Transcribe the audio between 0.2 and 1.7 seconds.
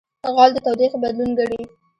غول د تودوخې بدلون ګڼي.